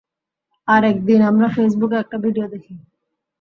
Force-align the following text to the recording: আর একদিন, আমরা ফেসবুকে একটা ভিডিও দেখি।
আর 0.67 0.81
একদিন, 0.83 1.19
আমরা 1.21 1.47
ফেসবুকে 1.49 1.95
একটা 1.95 2.17
ভিডিও 2.17 2.45
দেখি। 2.47 2.73